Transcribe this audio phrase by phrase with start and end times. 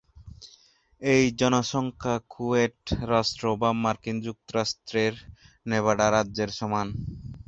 [1.01, 2.77] এই জনসংখ্যা কুয়েত
[3.11, 5.13] রাষ্ট্র বা মার্কিন যুক্তরাষ্ট্রের
[5.65, 6.87] নেভাডা রাজ্যের সমান।